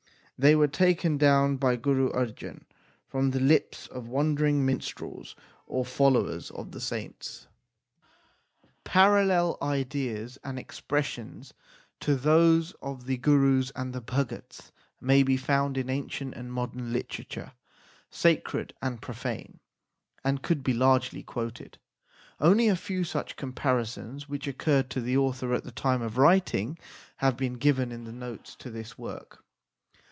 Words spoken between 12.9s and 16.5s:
the Gurus and the Bhagats may be found in ancient